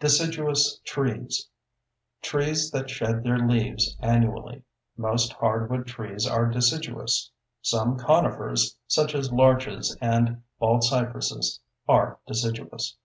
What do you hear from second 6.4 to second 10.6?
deciduous; some conifers, such as larches and